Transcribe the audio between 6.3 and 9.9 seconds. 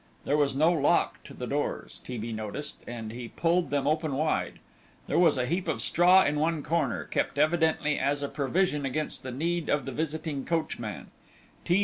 one corner, kept evidently as a provision against the need of